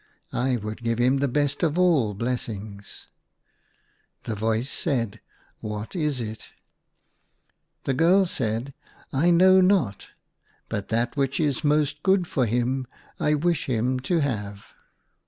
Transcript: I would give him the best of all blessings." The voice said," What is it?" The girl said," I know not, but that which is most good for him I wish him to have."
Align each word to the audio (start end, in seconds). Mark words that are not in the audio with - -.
I 0.33 0.55
would 0.55 0.81
give 0.81 0.97
him 0.97 1.17
the 1.17 1.27
best 1.27 1.61
of 1.61 1.77
all 1.77 2.15
blessings." 2.15 3.07
The 4.23 4.33
voice 4.33 4.67
said," 4.67 5.21
What 5.61 5.95
is 5.95 6.19
it?" 6.19 6.49
The 7.83 7.93
girl 7.93 8.25
said," 8.25 8.73
I 9.23 9.29
know 9.29 9.61
not, 9.61 10.07
but 10.69 10.87
that 10.87 11.15
which 11.15 11.39
is 11.39 11.63
most 11.63 12.01
good 12.01 12.25
for 12.25 12.47
him 12.47 12.87
I 13.19 13.35
wish 13.35 13.67
him 13.67 13.99
to 13.99 14.21
have." 14.21 14.73